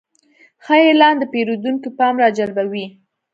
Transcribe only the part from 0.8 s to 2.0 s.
اعلان د پیرودونکي